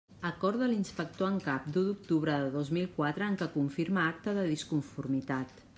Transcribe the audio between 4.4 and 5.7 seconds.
de disconformitat.